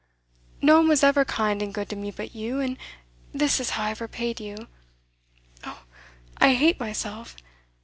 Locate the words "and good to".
1.61-1.95